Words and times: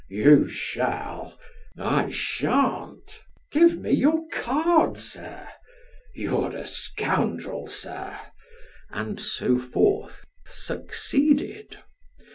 "You 0.09 0.47
shall!"" 0.47 1.37
I 1.99 2.09
shan't!"" 2.09 3.19
Give 3.51 3.77
me 3.77 3.91
your 3.91 4.27
card, 4.31 4.97
sir?"" 4.97 5.47
You're 6.15 6.57
a 6.57 6.65
scoundrel, 6.65 7.67
sir!" 7.67 8.19
and 8.89 9.19
so 9.19 9.59
forth, 9.59 10.25
succeeded. 10.43 11.77